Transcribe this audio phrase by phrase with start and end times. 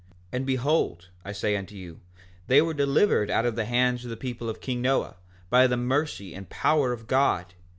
[0.03, 1.99] 5:4 And behold, I say unto you,
[2.47, 5.17] they were delivered out of the hands of the people of king Noah,
[5.51, 7.53] by the mercy and power of God.